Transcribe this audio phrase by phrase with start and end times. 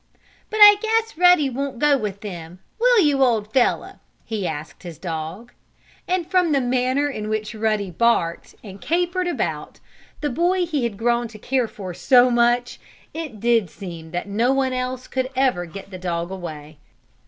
[0.49, 4.97] "But I guess Ruddy won't go with them; will you, old fellow?" he asked his
[4.97, 5.51] dog.
[6.07, 9.79] And from the manner in which Ruddy barked and capered about
[10.21, 12.79] the boy he had grown to care for so much,
[13.13, 16.79] it did seem that no one else could ever get the dog away.